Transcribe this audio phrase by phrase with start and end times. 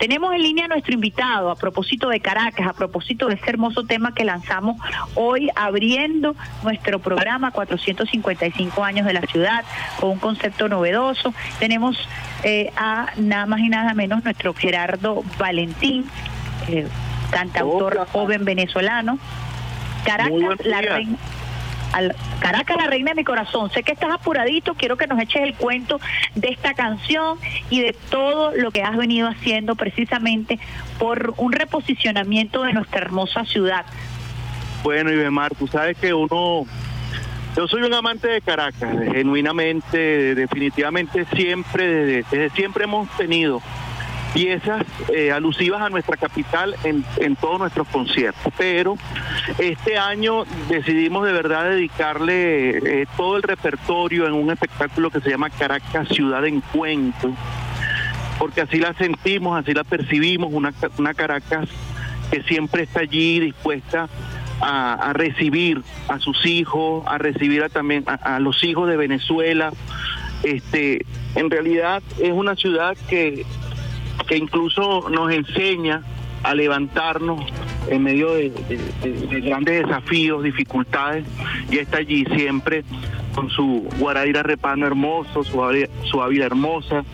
[0.00, 3.84] Tenemos en línea a nuestro invitado a propósito de Caracas, a propósito de ese hermoso
[3.84, 4.78] tema que lanzamos
[5.14, 9.62] hoy abriendo nuestro programa 455 años de la ciudad
[10.00, 11.34] con un concepto novedoso.
[11.58, 11.98] Tenemos
[12.44, 16.06] eh, a nada más y nada menos nuestro Gerardo Valentín,
[16.68, 16.88] eh,
[17.30, 19.18] cantautor joven venezolano.
[20.06, 21.18] Caracas, la reina
[22.40, 23.70] Caracas, la reina de mi corazón.
[23.70, 26.00] Sé que estás apuradito, quiero que nos eches el cuento
[26.34, 27.38] de esta canción
[27.68, 30.58] y de todo lo que has venido haciendo precisamente
[30.98, 33.84] por un reposicionamiento de nuestra hermosa ciudad.
[34.82, 36.66] Bueno, Ibemar, tú sabes que uno
[37.56, 43.60] yo soy un amante de Caracas, genuinamente, definitivamente siempre, desde, siempre hemos tenido
[44.32, 48.52] piezas eh, alusivas a nuestra capital en, en, todos nuestros conciertos.
[48.56, 48.96] Pero
[49.58, 55.30] este año decidimos de verdad dedicarle eh, todo el repertorio en un espectáculo que se
[55.30, 57.32] llama Caracas Ciudad de Encuentro,
[58.38, 61.68] porque así la sentimos, así la percibimos, una, una Caracas
[62.30, 64.08] que siempre está allí dispuesta
[64.60, 69.72] a, recibir a sus hijos, a recibir a, también a, los hijos de Venezuela.
[70.42, 73.44] Este, en realidad es una ciudad que,
[74.26, 76.02] que incluso nos enseña
[76.42, 77.44] a levantarnos
[77.88, 78.52] en medio de,
[79.42, 81.24] grandes desafíos, dificultades,
[81.70, 82.84] y está allí siempre
[83.34, 87.04] con su Guaraira repano hermoso, su, su ávila hermosa,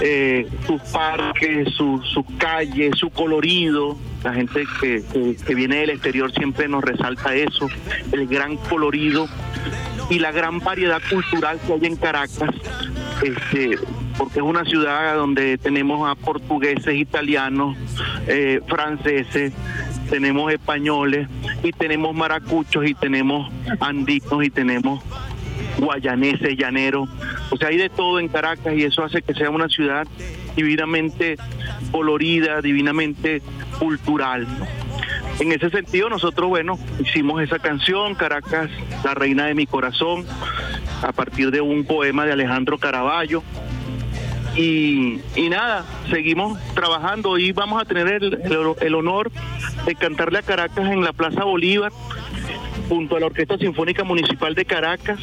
[0.00, 3.96] eh, sus parques, sus calles, su colorido.
[4.24, 5.02] La gente que,
[5.46, 7.68] que, viene del exterior siempre nos resalta eso,
[8.12, 9.28] el gran colorido
[10.10, 12.50] y la gran variedad cultural que hay en Caracas,
[13.22, 13.78] este,
[14.18, 17.76] porque es una ciudad donde tenemos a portugueses, italianos,
[18.26, 19.52] eh, franceses,
[20.08, 21.28] tenemos españoles
[21.62, 23.50] y tenemos maracuchos y tenemos
[23.80, 25.02] andinos y tenemos
[25.78, 27.08] guayaneses, llaneros.
[27.50, 30.06] O sea, hay de todo en Caracas y eso hace que sea una ciudad
[30.54, 31.36] divinamente
[31.92, 33.42] colorida, divinamente
[33.78, 34.46] cultural.
[35.38, 38.70] En ese sentido, nosotros, bueno, hicimos esa canción, Caracas,
[39.04, 40.24] la reina de mi corazón,
[41.02, 43.42] a partir de un poema de Alejandro Caraballo.
[44.56, 48.40] Y, nada, seguimos trabajando y vamos a tener el,
[48.80, 49.30] el honor
[49.84, 51.92] de cantarle a Caracas en la Plaza Bolívar,
[52.88, 55.20] junto a la Orquesta Sinfónica Municipal de Caracas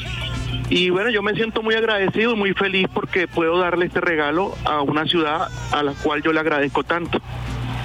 [0.69, 4.55] y bueno, yo me siento muy agradecido y muy feliz porque puedo darle este regalo
[4.65, 7.21] a una ciudad a la cual yo le agradezco tanto.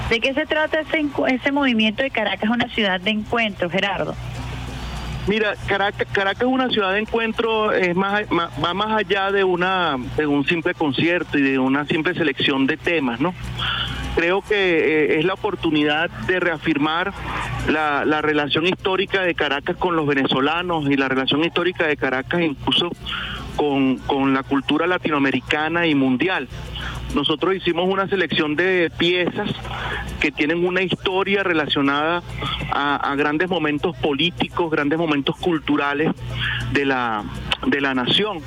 [0.09, 4.15] ¿De qué se trata ese, ese movimiento de Caracas, una ciudad de encuentro, Gerardo?
[5.29, 6.09] Mira, Caracas,
[6.41, 10.73] es una ciudad de encuentro, es más, va más allá de, una, de un simple
[10.75, 13.35] concierto y de una simple selección de temas, ¿no?
[14.19, 17.13] creo que eh, es la oportunidad de reafirmar
[17.69, 22.91] la, relación histórica de Caracas con los venezolanos y la relación histórica de Caracas incluso
[23.55, 26.49] con, con la cultura latinoamericana y mundial.
[27.15, 29.51] Nosotros hicimos una selección de piezas
[30.21, 32.23] que tienen una historia relacionada
[32.71, 36.13] a, grandes momentos políticos, grandes momentos culturales
[36.73, 37.25] de la,
[37.67, 38.41] de la nación.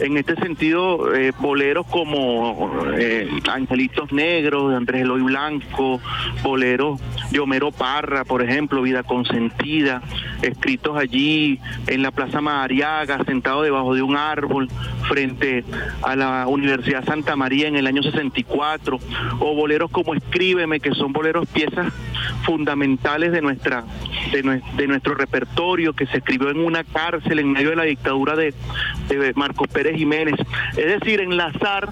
[0.00, 6.00] En este sentido, eh, boleros como eh, Angelitos Negros de Andrés Eloy Blanco,
[6.42, 7.00] boleros
[7.30, 10.02] de Homero Parra, por ejemplo, Vida Consentida,
[10.42, 14.68] escritos allí en la Plaza Madariaga, sentado debajo de un árbol,
[15.08, 15.64] frente
[16.02, 18.98] a la Universidad Santa María en el año 64,
[19.38, 21.92] o boleros como Escríbeme, que son boleros piezas
[22.42, 23.84] fundamentales de nuestra
[24.42, 28.54] de, nuestro repertorio que se escribió en una cárcel en medio de la dictadura de,
[29.08, 30.34] de Marcos Pérez Jiménez.
[30.76, 31.88] Es decir, enlazar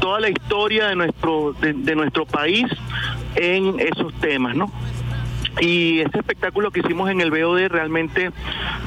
[0.00, 2.66] toda la historia de nuestro de, de nuestro país
[3.36, 4.72] en esos temas, ¿no?
[5.60, 8.30] Y este espectáculo que hicimos en el BOD realmente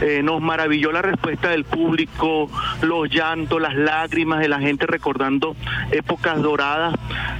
[0.02, 2.50] eh, nos maravilló la respuesta del público,
[2.82, 5.56] los llantos, las lágrimas de la gente recordando
[5.92, 6.96] épocas doradas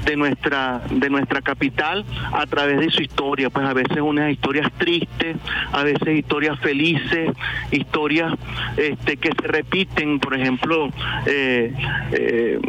[0.06, 3.50] de nuestra, de nuestra capital a través de su historia.
[3.50, 5.38] Pues a veces unas historias tristes,
[5.72, 7.32] a veces historias felices,
[7.72, 8.34] historias
[8.78, 10.20] este, que se repiten.
[10.20, 10.90] Por ejemplo,
[11.26, 11.74] eh,
[12.12, 12.60] eh,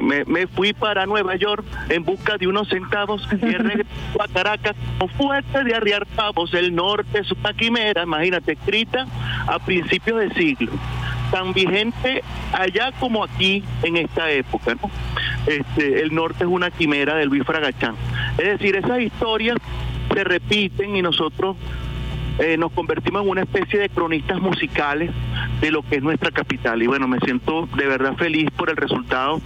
[0.00, 5.08] me, fui para Nueva York en busca de unos centavos y regreso a Caracas con
[5.10, 5.74] fuerte de
[6.16, 9.06] arriba el norte es una quimera, imagínate, escrita
[9.46, 10.72] a principios de siglo,
[11.30, 12.22] tan vigente
[12.52, 14.76] allá como aquí en esta época.
[15.46, 17.94] Este, el norte es una quimera de Luis Fragachán.
[18.38, 19.58] Es decir, esas historias
[20.12, 21.56] se repiten y nosotros
[22.38, 25.10] eh, nos convertimos en una especie de cronistas musicales
[25.64, 26.82] de lo que es nuestra capital.
[26.82, 29.40] Y bueno, me siento de verdad feliz por el resultado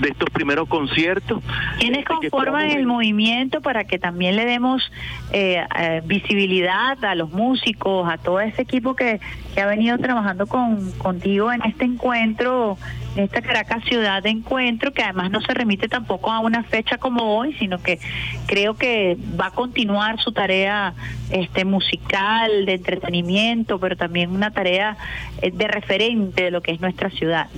[0.00, 1.42] de estos primeros conciertos.
[1.80, 4.92] ¿Quiénes conforman el movimiento para que también le demos
[5.32, 5.64] eh,
[6.04, 9.18] visibilidad a los músicos, a todo ese equipo que,
[9.52, 12.78] que ha venido trabajando con, contigo en este encuentro
[13.16, 17.36] esta Caracas Ciudad de Encuentro, que además no se remite tampoco a una fecha como
[17.36, 17.98] hoy, sino que
[18.46, 20.94] creo que va a continuar su tarea
[21.30, 24.96] este musical, de entretenimiento, pero también una tarea
[25.42, 27.48] eh, de referente de lo que es nuestra ciudad.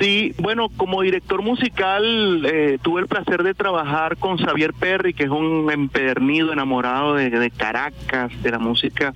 [0.00, 5.24] Sí, bueno, como director musical eh, tuve el placer de trabajar con Xavier Perry, que
[5.24, 9.14] es un empedernido enamorado de, Caracas, de la música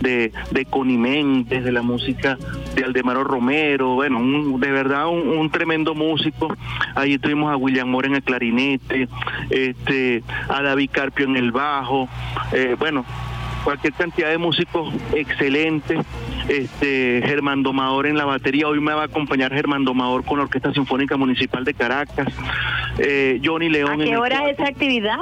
[0.00, 2.38] de, de Conimentes, de la música
[2.74, 4.20] de Aldemaro Romero, bueno,
[4.58, 6.54] de verdad un, tremendo músico.
[6.94, 9.08] Ahí tuvimos a William Moore en el clarinete,
[9.50, 12.08] este, a David Carpio en el bajo,
[12.52, 13.04] eh, bueno,
[13.66, 15.98] cualquier cantidad de músicos excelentes.
[16.48, 20.44] Este, Germán Domador en la batería, hoy me va a acompañar Germán Domador con la
[20.44, 22.28] Orquesta Sinfónica Municipal de Caracas,
[22.98, 24.00] eh, Johnny León.
[24.00, 25.18] ¿A qué hora es esa actividad?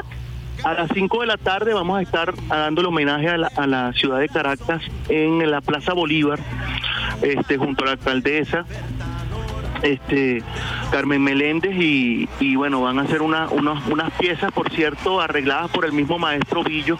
[0.62, 3.94] A las 5 de la tarde vamos a estar dándole homenaje a la, a la
[3.94, 6.38] ciudad de Caracas en la Plaza Bolívar,
[7.22, 8.66] este, junto a la alcaldesa
[9.84, 10.42] este
[10.90, 15.92] Carmen Meléndez y, bueno, van a hacer una, unas piezas, por cierto, arregladas por el
[15.92, 16.98] mismo maestro Villo,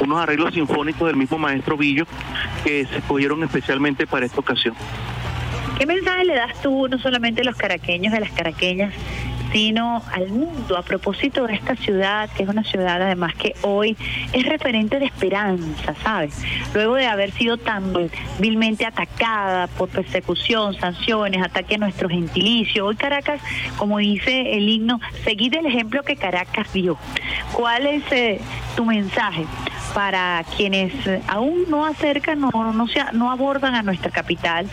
[0.00, 2.06] unos arreglos sinfónicos del mismo maestro Villo
[2.64, 4.74] que se escogieron especialmente para esta ocasión.
[5.78, 8.94] ¿Qué mensaje le das tú, no solamente a los caraqueños, a las caraqueñas,
[9.52, 13.96] sino al mundo a propósito de esta ciudad, que es una ciudad además que hoy
[14.32, 16.42] es referente de esperanza, ¿sabes?
[16.74, 17.92] Luego de haber sido tan
[18.38, 23.40] vilmente atacada por persecución, sanciones, ataque a nuestro gentilicio, hoy Caracas,
[23.76, 26.98] como dice el himno, seguid el ejemplo que Caracas dio.
[27.52, 28.40] ¿Cuál es eh,
[28.76, 29.44] tu mensaje?
[29.94, 30.92] para quienes
[31.26, 34.68] aún no acercan, no, no, se, no abordan a nuestra capital,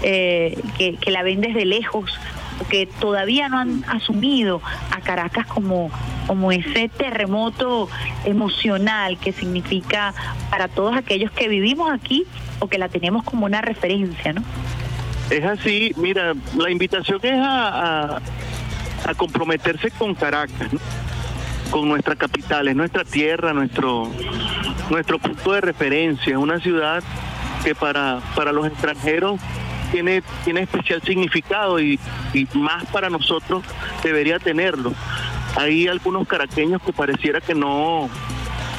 [0.00, 2.18] eh, que, que la ven desde lejos,
[2.64, 4.60] que todavía no han asumido
[4.90, 5.90] a Caracas como,
[6.26, 7.88] como ese terremoto
[8.24, 10.14] emocional que significa
[10.50, 12.26] para todos aquellos que vivimos aquí
[12.58, 14.42] o que la tenemos como una referencia, ¿no?
[15.30, 18.20] Es así, mira, la invitación es a,
[19.06, 20.68] a, comprometerse con Caracas,
[21.70, 24.10] con nuestra capital, es nuestra tierra, nuestro,
[24.90, 27.02] nuestro punto de referencia, una ciudad
[27.64, 29.40] que para, para los extranjeros
[29.92, 32.00] tiene, tiene especial significado y,
[32.54, 33.62] más para nosotros
[34.02, 34.92] debería tenerlo.
[35.56, 38.08] Hay algunos caraqueños que pareciera que no,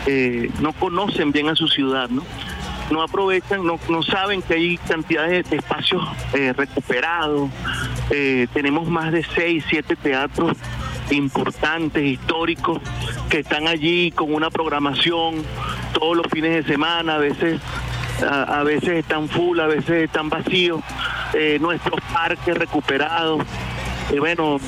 [0.07, 2.23] eh, no conocen bien a su ciudad, ¿no?
[2.91, 7.49] no aprovechan, no, no saben que hay cantidades de espacios eh, recuperados.
[8.09, 10.57] Eh, tenemos más de seis, siete teatros
[11.09, 12.81] importantes, históricos,
[13.29, 15.43] que están allí con una programación
[15.93, 17.61] todos los fines de semana, a veces
[18.21, 20.81] a, veces están full, a veces están vacíos,
[21.33, 23.41] eh, nuestros parques recuperados.
[24.11, 24.59] y bueno,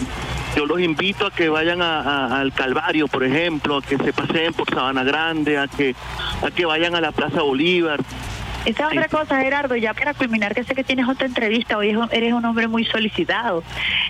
[0.56, 4.69] yo los invito a que vayan al Calvario, por ejemplo, a que se paseen por
[4.69, 5.95] Sabana Grande, a que,
[6.41, 8.00] a que vayan a la Plaza Bolívar,
[8.65, 12.33] esa otra cosa, Gerardo, ya para culminar, que sé que tienes otra entrevista, hoy eres
[12.33, 13.63] un hombre muy solicitado.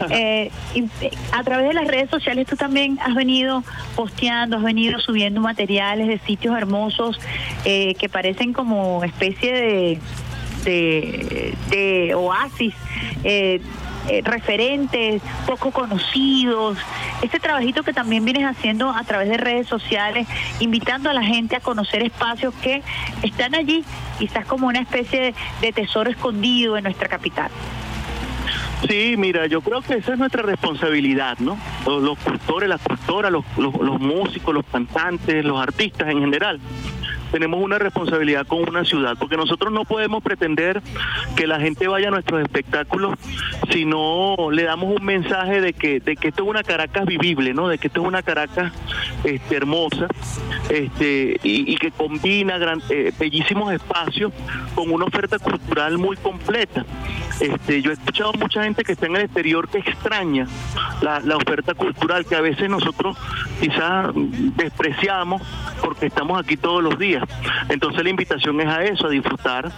[0.09, 0.49] Eh,
[1.33, 3.63] a través de las redes sociales tú también has venido
[3.95, 7.19] posteando, has venido subiendo materiales de sitios hermosos
[7.65, 9.99] eh, que parecen como especie de,
[10.65, 12.73] de, oasis.
[13.23, 13.61] Eh,
[14.07, 16.77] eh, referentes poco conocidos,
[17.23, 20.27] este trabajito que también vienes haciendo a través de redes sociales,
[20.59, 22.83] invitando a la gente a conocer espacios que
[23.23, 23.83] están allí,
[24.19, 27.49] quizás como una especie de, tesoro escondido en nuestra capital.
[28.87, 31.57] Sí, mira, yo creo que esa es nuestra responsabilidad, ¿no?
[31.87, 36.59] Los, los cultores, las cultoras, los, los músicos, los cantantes, los artistas en general
[37.31, 40.81] tenemos una responsabilidad con una ciudad, porque nosotros no podemos pretender
[41.35, 43.17] que la gente vaya a nuestros espectáculos
[43.71, 47.53] si no le damos un mensaje de que, de que esto es una Caracas vivible,
[47.53, 47.67] ¿no?
[47.67, 48.71] De que esto es una Caracas
[49.23, 50.07] este, hermosa,
[50.69, 54.31] este, y, que combina gran, eh, bellísimos espacios
[54.73, 56.85] con una oferta cultural muy completa.
[57.39, 60.47] Este, yo he escuchado mucha gente que está en el exterior que extraña
[61.01, 63.17] la, la oferta cultural que a veces nosotros
[63.59, 64.11] quizás
[64.55, 65.41] despreciamos
[65.85, 67.23] porque estamos aquí todos los días.
[67.69, 69.71] Entonces la invitación es a eso, a disfrutar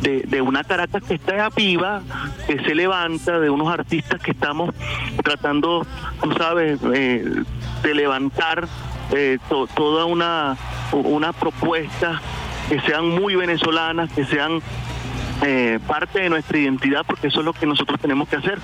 [0.00, 2.02] de, una Caracas que está viva,
[2.48, 4.74] que se levanta, de unos artistas que estamos
[5.22, 5.86] tratando,
[6.20, 7.44] tú sabes, eh,
[7.82, 8.66] de levantar
[9.12, 9.38] eh,
[9.76, 10.56] toda una,
[10.92, 12.20] una propuesta
[12.68, 14.60] que sean muy venezolanas, que sean
[15.44, 18.58] eh, parte de nuestra identidad, porque eso es lo que nosotros tenemos que hacer,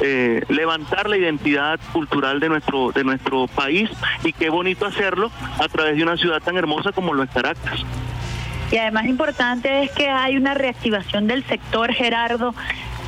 [0.00, 3.90] eh, levantar la identidad cultural de nuestro, de nuestro país
[4.24, 7.84] y qué bonito hacerlo a través de una ciudad tan hermosa como lo es Caracas.
[8.70, 12.54] Y además importante es que hay una reactivación del sector, Gerardo,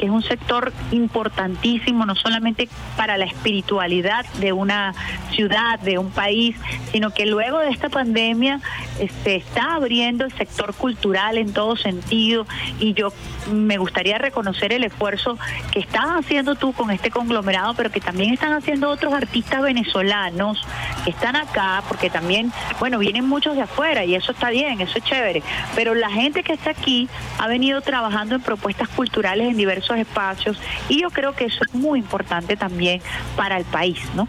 [0.01, 4.95] que es un sector importantísimo, no solamente para la espiritualidad de una
[5.31, 6.57] ciudad, de un país,
[6.91, 8.61] sino que luego de esta pandemia
[8.97, 12.47] se este, está abriendo el sector cultural en todo sentido
[12.79, 13.13] y yo
[13.53, 15.39] me gustaría reconocer el esfuerzo
[15.71, 20.67] que estás haciendo tú con este conglomerado, pero que también están haciendo otros artistas venezolanos
[21.05, 24.97] que están acá, porque también, bueno, vienen muchos de afuera y eso está bien, eso
[24.97, 25.43] es chévere,
[25.75, 27.07] pero la gente que está aquí
[27.39, 31.75] ha venido trabajando en propuestas culturales en diversos espacios y yo creo que eso es
[31.75, 33.01] muy importante también
[33.37, 34.29] para el país, ¿no?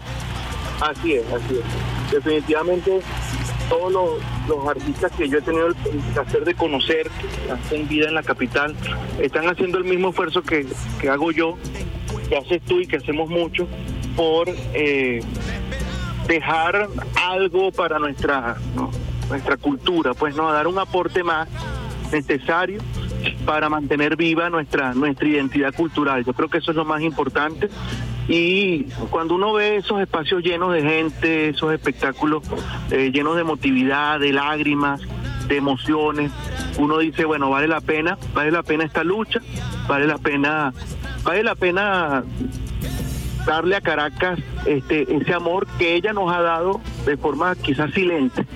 [0.80, 2.12] Así es, así es.
[2.12, 3.00] Definitivamente
[3.68, 3.92] todos
[4.48, 5.74] los, artistas que yo he tenido el
[6.12, 8.74] placer de conocer, que hacen vida en la capital,
[9.18, 10.66] están haciendo el mismo esfuerzo que,
[11.08, 11.56] hago yo,
[12.28, 13.66] que haces tú y que hacemos mucho,
[14.16, 15.20] por eh,
[16.26, 18.56] dejar algo para nuestra,
[19.30, 21.48] nuestra cultura, pues no, dar un aporte más
[22.12, 22.80] necesario
[23.44, 26.24] para mantener viva nuestra, nuestra identidad cultural.
[26.24, 27.68] Yo creo que eso es lo más importante.
[28.28, 32.42] Y cuando uno ve esos espacios llenos de gente, esos espectáculos
[32.90, 35.00] eh, llenos de emotividad, de lágrimas,
[35.48, 36.30] de emociones,
[36.78, 39.40] uno dice, bueno, vale la pena, vale la pena esta lucha,
[39.88, 40.72] vale la pena,
[41.24, 42.22] vale la pena
[43.44, 48.46] darle a Caracas este ese amor que ella nos ha dado de forma quizás silente,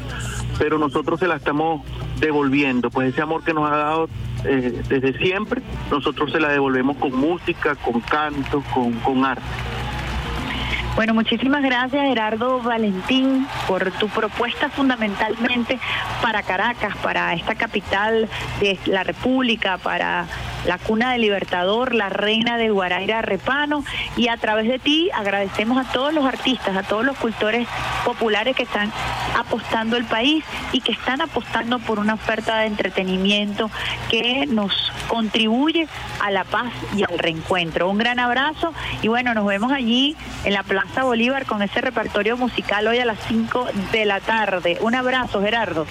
[0.58, 1.82] pero nosotros se la estamos
[2.20, 4.08] devolviendo, pues ese amor que nos ha dado
[4.46, 9.42] desde siempre, nosotros se la devolvemos con música, con canto, con, con arte.
[10.96, 15.78] Bueno, muchísimas gracias Gerardo Valentín por tu propuesta fundamentalmente
[16.22, 20.26] para Caracas, para esta capital de la República, para
[20.66, 23.84] la cuna del Libertador, la reina de Guaraira Repano,
[24.16, 27.66] y a través de ti agradecemos a todos los artistas, a todos los cultores
[28.04, 28.92] populares que están
[29.36, 33.70] apostando el país y que están apostando por una oferta de entretenimiento
[34.10, 34.72] que nos
[35.08, 35.88] contribuye
[36.20, 37.88] a la paz y al reencuentro.
[37.88, 42.36] Un gran abrazo y bueno, nos vemos allí en la Plaza Bolívar con ese repertorio
[42.36, 44.78] musical hoy a las 5 de la tarde.
[44.80, 45.86] Un abrazo, Gerardo.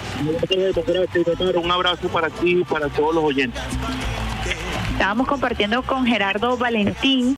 [1.62, 3.62] Un abrazo para ti y para todos los oyentes.
[4.96, 7.34] Estábamos compartiendo con Gerardo Valentín.